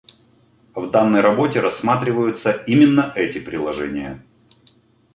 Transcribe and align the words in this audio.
В 0.73 0.89
данной 0.89 1.21
работе 1.21 1.59
рассматриваются 1.59 2.51
именно 2.65 3.13
эти 3.15 3.37
приложения 3.39 4.25